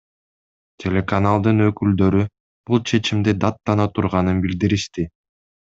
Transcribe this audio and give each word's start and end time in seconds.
Телеканалдын 0.83 1.61
өкүлдөрү 1.67 2.23
бул 2.71 2.83
чечимди 2.93 3.39
даттана 3.45 3.91
турганын 3.99 4.45
билдиришти. 4.49 5.09